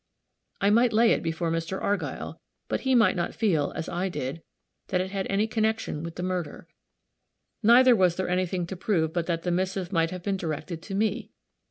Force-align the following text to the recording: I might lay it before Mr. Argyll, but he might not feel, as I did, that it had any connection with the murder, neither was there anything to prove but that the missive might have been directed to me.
I 0.61 0.71
might 0.71 0.93
lay 0.93 1.11
it 1.11 1.21
before 1.21 1.51
Mr. 1.51 1.79
Argyll, 1.79 2.41
but 2.67 2.79
he 2.79 2.95
might 2.95 3.15
not 3.15 3.35
feel, 3.35 3.71
as 3.75 3.87
I 3.87 4.09
did, 4.09 4.41
that 4.87 4.99
it 4.99 5.11
had 5.11 5.27
any 5.29 5.45
connection 5.45 6.01
with 6.01 6.15
the 6.15 6.23
murder, 6.23 6.67
neither 7.61 7.95
was 7.95 8.15
there 8.15 8.27
anything 8.27 8.65
to 8.65 8.75
prove 8.75 9.13
but 9.13 9.27
that 9.27 9.43
the 9.43 9.51
missive 9.51 9.93
might 9.93 10.09
have 10.09 10.23
been 10.23 10.37
directed 10.37 10.81
to 10.81 10.95
me. 10.95 11.29